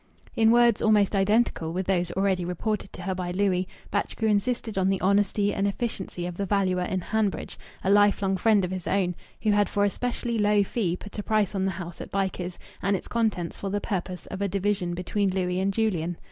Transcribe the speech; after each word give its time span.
In 0.35 0.49
words 0.49 0.81
almost 0.81 1.13
identical 1.15 1.71
with 1.73 1.85
those 1.85 2.09
already 2.13 2.43
reported 2.43 2.91
to 2.93 3.03
her 3.03 3.13
by 3.13 3.29
Louis, 3.29 3.67
Batchgrew 3.91 4.29
insisted 4.29 4.75
on 4.75 4.89
the 4.89 4.99
honesty 4.99 5.53
and 5.53 5.67
efficiency 5.67 6.25
of 6.25 6.37
the 6.37 6.45
valuer 6.47 6.81
in 6.81 7.01
Hanbridge, 7.01 7.55
a 7.83 7.91
lifelong 7.91 8.35
friend 8.35 8.65
of 8.65 8.71
his 8.71 8.87
own, 8.87 9.13
who 9.43 9.51
had 9.51 9.69
for 9.69 9.83
a 9.83 9.91
specially 9.91 10.39
low 10.39 10.63
fee 10.63 10.97
put 10.97 11.19
a 11.19 11.21
price 11.21 11.53
on 11.53 11.65
the 11.65 11.69
house 11.73 12.01
at 12.01 12.09
Bycars 12.11 12.57
and 12.81 12.95
its 12.97 13.07
contents 13.07 13.59
for 13.59 13.69
the 13.69 13.79
purpose 13.79 14.25
of 14.31 14.41
a 14.41 14.47
division 14.49 14.95
between 14.95 15.29
Louis 15.29 15.59
and 15.59 15.71
Julian. 15.71 16.17